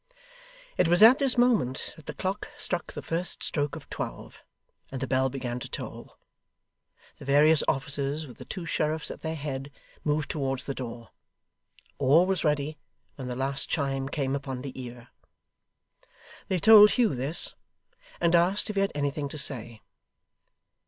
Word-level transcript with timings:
It 0.77 0.87
was 0.87 1.03
at 1.03 1.19
this 1.19 1.37
moment 1.37 1.93
that 1.95 2.07
the 2.07 2.15
clock 2.15 2.49
struck 2.57 2.91
the 2.91 3.03
first 3.03 3.43
stroke 3.43 3.75
of 3.75 3.87
twelve, 3.91 4.41
and 4.91 4.99
the 4.99 5.05
bell 5.05 5.29
began 5.29 5.59
to 5.59 5.69
toll. 5.69 6.17
The 7.19 7.25
various 7.25 7.61
officers, 7.67 8.25
with 8.25 8.39
the 8.39 8.45
two 8.45 8.65
sheriffs 8.65 9.11
at 9.11 9.21
their 9.21 9.35
head, 9.35 9.69
moved 10.03 10.31
towards 10.31 10.63
the 10.63 10.73
door. 10.73 11.09
All 11.99 12.25
was 12.25 12.43
ready 12.43 12.79
when 13.13 13.27
the 13.27 13.35
last 13.35 13.69
chime 13.69 14.09
came 14.09 14.35
upon 14.35 14.63
the 14.63 14.81
ear. 14.81 15.09
They 16.47 16.57
told 16.57 16.89
Hugh 16.93 17.13
this, 17.13 17.53
and 18.19 18.33
asked 18.33 18.71
if 18.71 18.77
he 18.77 18.81
had 18.81 18.91
anything 18.95 19.29
to 19.29 19.37
say. 19.37 19.83